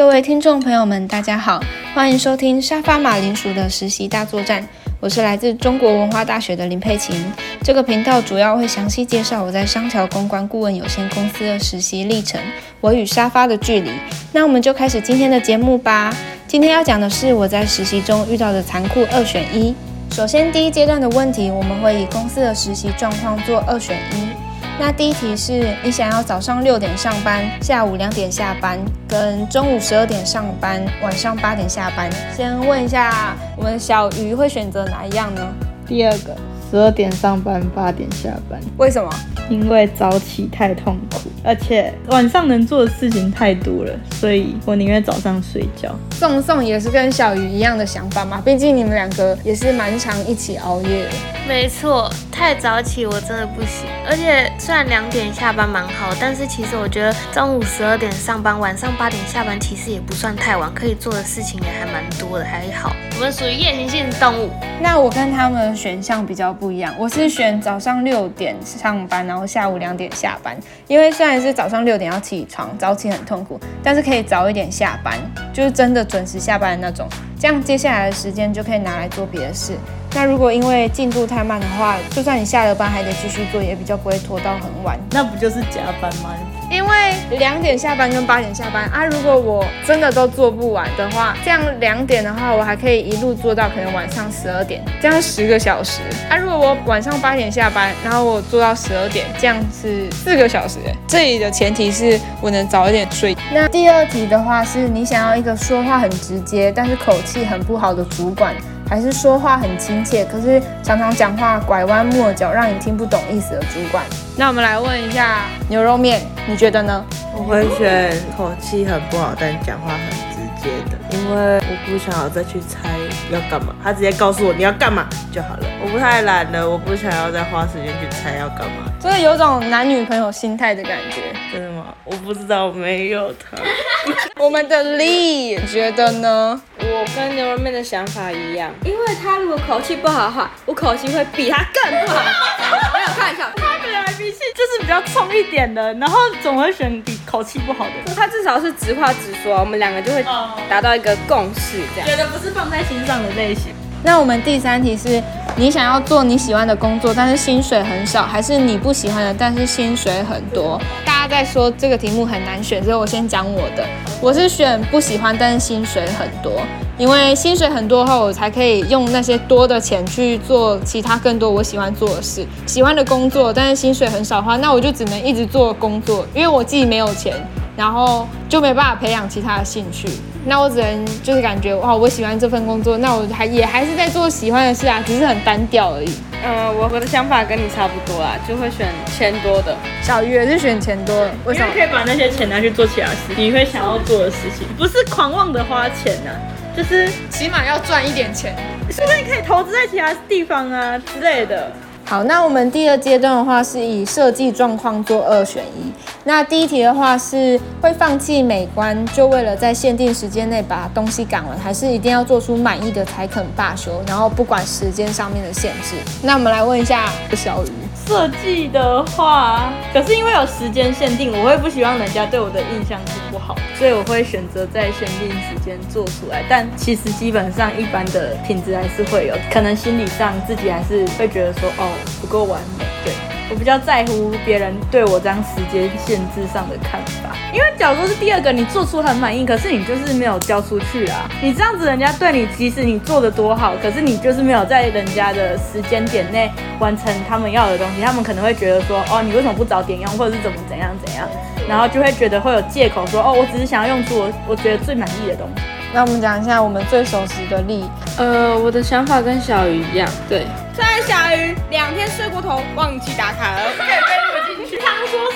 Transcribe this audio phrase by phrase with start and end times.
[0.00, 1.60] 各位听众朋友们，大家好，
[1.94, 4.66] 欢迎收听沙发马铃薯的实习大作战。
[4.98, 7.22] 我是来自中国文化大学的林佩琴。
[7.62, 12.40] 这个频道主要会详细介绍我在商桥公关顾问有限公司的实习历程，
[12.80, 13.90] 我与沙发的距离。
[14.32, 16.10] 那我们就开始今天的节目吧。
[16.48, 19.74] 今天要讲的是我在实习中遇到的残酷二选一。
[20.12, 24.39] 首先，第一阶段的问题，我们会以公司的实习状况做二选一。
[24.80, 32.10] 那第一题是你想要早上六点上班，下午两点下班，跟中午十二点上班，晚上八点下班。
[32.34, 35.46] 先问一下，我们小鱼会选择哪一样呢？
[35.86, 36.34] 第二个，
[36.70, 38.60] 十二点上班，八点下班。
[38.76, 39.10] 为什么？
[39.48, 45.92] 因为早起太痛苦，而且晚上能做的事情太多了，所以我宁愿早上睡觉。
[46.12, 51.10] 宋宋也是跟小鱼一样的想法嘛，毕竟你们两个也是蛮常一起熬夜的。
[51.48, 53.88] 没错，太早起我真的不行。
[54.08, 62.94] 而且虽然两点下班蛮好，但是其实我觉得中午十二点上班，晚上八点下班，其实也不算太晚，可以做的事情也还蛮多的，还好。
[63.20, 64.48] 我们属于夜行性动物。
[64.80, 70.56] 那我跟他们选项比较不一样，我是选早上六点上班，然后下午两点下班。
[70.88, 75.18] 因为虽然是早上六点要起床，早起很痛苦，但是可以早一点下班，
[75.52, 77.06] 就是真的准时下班的那种。
[77.40, 79.72] 这样接下来的时间就可以拿来做别的事。
[80.12, 84.98] 那如果因为进度太慢的话，就算你下了班还得继续做，也比较不会拖到很晚。
[85.12, 86.34] 那不就是加班吗？
[86.68, 96.36] 因为两点下班跟八点下班啊，如果我真的都做不完的话，这样两点的话，我还可以一路做到可能晚上十二点，这样十个小时啊。
[96.36, 100.78] 如果我晚上八点下班，然后我做到十二点，这样是四个小时。
[101.06, 103.36] 这里的前提是我能早一点睡。
[103.52, 108.54] 那第二题的话，是你想要一个说话很直接，但是口气很不好的主管。
[108.88, 114.04] 还是说话很亲切，可是常常讲话拐弯抹角，让你听不懂意思的主管。
[114.36, 117.04] 那我们来问一下牛肉面，你觉得呢？
[117.32, 122.88] 我会选口气很不好，但讲话很直接的，因为我不想要再去猜
[123.32, 125.66] 要干嘛，他直接告诉我你要干嘛就好了。
[125.82, 128.90] 我不太懒了，我不想要再花时间去猜要干嘛。
[129.00, 131.94] 真的有种男女朋友心态的感觉，真的吗？
[132.04, 133.56] 我不知道，没有他。
[134.42, 136.60] 我们的丽觉得呢？
[136.78, 142.20] 我跟牛肉面的想法一样，因为他如果口气不好的话，我口气会比他更不好。
[142.92, 148.14] 没有开玩笑，他本来脾气就是比较冲一点的，然后总会选比口气不好的。
[148.14, 150.24] 他至少是直话直说，我们两个就会
[150.68, 152.08] 达到一个共识，这样。
[152.08, 153.72] 觉得不是放在心上的类型。
[154.02, 155.22] 那我们第三题是
[155.56, 160.80] 你想要做你喜欢的工作，但是薪水很少，还是你不喜欢的，但是薪水很多？
[161.04, 163.84] 大家在说这个题目很难选，所以我先讲我的。
[164.22, 166.62] 我是选不喜欢，但是薪水很多，
[167.00, 172.46] 因为薪水很多后，我才可以用那些多的钱去做其他更多我喜欢做的事。
[172.66, 177.34] 喜欢的工作，但是薪水很少的话，那我就只能一直做工作，因为我自己没有钱，
[177.74, 180.10] 然后就没办法培养其他的兴趣。
[180.44, 186.14] 那我只能就是感觉哇，我喜欢这份工作，那我还也还是在做喜欢的事啊，只是很单调而已。
[186.44, 189.74] 嗯，我我的想法跟你差不多啦，就会选钱多的。
[190.02, 191.16] 小鱼也是选钱多，
[191.46, 191.72] 为什么？
[191.72, 196.30] 可以把那些钱拿去做其他事，你会想要做的事情，不是狂妄的花钱呐，
[196.80, 198.56] 就是起码要赚一点钱，
[198.88, 201.70] 说不定可以投资在其他地方啊之类的。
[202.06, 205.92] 好，那我们第二阶段的话是以设计状况做二选一。
[206.24, 214.02] 那第一题的话是会放弃美观，就为了在限定时间内把东西赶完，还是一定要做出满意的才肯罢休？
[214.06, 215.96] 然后不管时间上面的限制。
[216.22, 217.79] 那我们来问一下小鱼。
[218.10, 226.42] 设计的话，可是因为有时间限定，我会不希望人家对我的印象是不好，所以我会选择在限定时间做出来。
[226.48, 231.88] 但其实基本上一般的品质还是会有，可能心理上自己还是会觉得说，哦，
[232.20, 232.84] 不够完美。
[233.04, 233.39] 对。
[233.50, 251.28] 我比较在乎别人对我这样时间限制上的看法，因为假如说是第二个，你做出很满意，可是你就是没有交出去啊，你这样子人家对你，即使你做的多好，可是你就是没有在人家的时间点内完成他们要的东西，他们可能会觉得说，哦，你为什么不早点用，或者是怎么怎样怎样，
[251.68, 255.62] 然后就会觉得会有借口说，哦，我只是想要用出我我觉得最满意的东西。
[255.92, 257.84] 那我们讲一下我们最熟悉的例，
[258.16, 260.46] 呃，我的想法跟小鱼一样，对。
[260.80, 264.19] 在下雨两天睡过头忘记打卡了。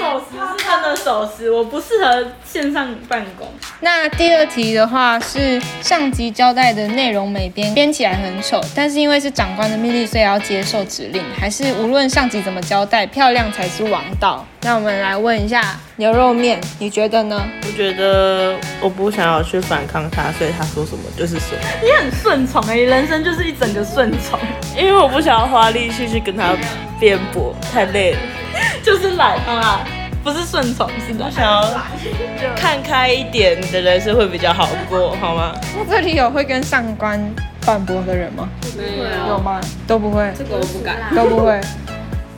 [0.00, 3.46] 守时是真的守时，我不适合线上办公。
[3.80, 14.42] 那第二题的话是上级交代的内容没编编起来很丑，但是因为是长官的命令，所以要接受指令，还是无论上级怎么交代，漂亮才是王道。
[14.62, 17.46] 那我们来问一下牛肉面，你觉得呢？
[17.66, 21.60] 我觉得我不想要去反抗他，所以他说什么就是什么。
[21.82, 24.38] 你很顺从哎，人生就是一整个顺从，
[24.74, 26.54] 因为我不想要花力气去跟他
[26.98, 28.18] 辩驳，太累了。
[28.84, 29.84] 就是懒啊，
[30.24, 31.28] 不是顺从，是懒。
[31.28, 35.52] 我想要看开一点，你的人生会比较好过，好吗？
[35.76, 37.20] 那这里有会跟上官
[37.62, 38.48] 反驳的人吗？
[38.76, 39.60] 没有吗？
[39.86, 40.96] 都不会，这个我不敢。
[41.14, 41.60] 都不会。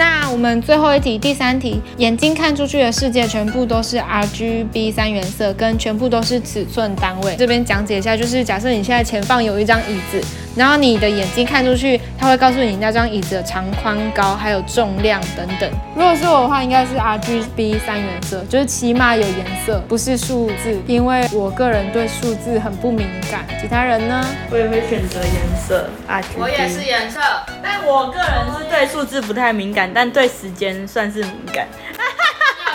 [0.00, 7.36] 那我们最后一题，第三题，眼睛看出去的世界全部都是 RGB 三原色，跟全部都是尺寸单位。
[7.36, 10.18] 这边讲解一下，就是假设你现在前方有一张椅子，
[10.56, 15.70] 然后你的眼睛看出去，它会告诉你那张椅子的长宽高，还有重量等等。
[15.94, 23.44] 如果是我的话，应该是 RGB 三原色，就是起码有颜色，不是数字，因为我个人对数字很不敏感。
[23.60, 24.24] 其他人呢？
[24.50, 26.40] 我也会选择颜色 RGB。
[26.40, 27.20] 我也是颜色，
[27.62, 31.66] 但我个人是对数字不太敏感，但对时间算是敏感。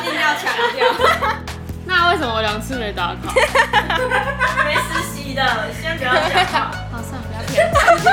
[0.03, 0.85] 一定要强调。
[1.85, 3.33] 那为什么我两次没打卡？
[4.65, 5.41] 没实习的，
[5.81, 6.71] 先不要讲话。
[6.91, 7.71] 好算了，不要偏。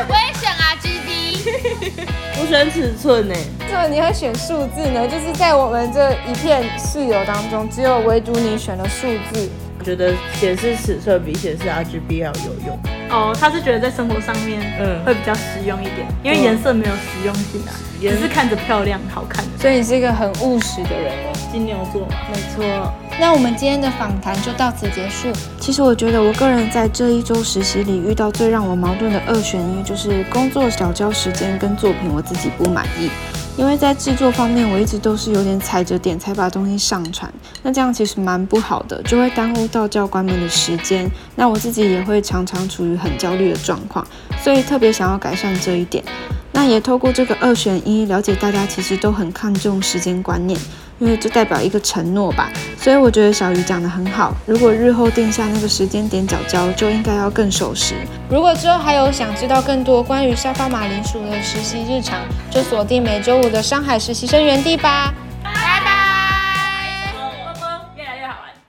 [0.09, 2.09] 我也选 RGB。
[2.41, 3.35] 我选尺寸呢，
[3.69, 5.07] 这你会选数字呢？
[5.09, 9.51] 就是在我们这一片室友当中，只有唯独你选了数字。
[9.79, 12.79] 我觉得显示尺寸比显示 RGB 要有用。
[13.11, 19.51] 哦，他是觉得在生活上面，嗯嗯，会比较实用一点，因为颜色没有实用性啊，只是看着漂亮好看的。
[19.59, 21.39] 所以你是一个很务实的人哦。
[21.53, 25.31] 金牛座嘛，没错，那我们今天的访谈就到此结束。
[25.61, 33.11] 其实我觉得我个人在这一周实习里遇到最让我矛盾的二选一，就是工作小交时间跟作品我自己不满意。
[33.57, 37.33] 因为在制作方面，我一直都是有点踩着点才把东西上传，
[37.63, 41.09] 那这样其实蛮不好的，就会耽误到教官们的时间。
[41.37, 44.07] 那我自己也会常常处于很焦虑的状况，
[44.43, 46.03] 所以特别想要改善这一点。
[46.55, 50.59] 那也透过这个二选一，了解大家其实都很看重时间观念，
[51.03, 52.49] 因为这代表一个承诺吧。
[52.79, 57.95] 所以我觉得小鱼讲的很好，如果日后定下那个时间点缴交，就应该要更守时。
[58.31, 62.21] 如果之后还有想知道更多关于沙发马铃薯的实习日常，
[62.51, 65.13] 就锁定每周五的上海实习生园地吧。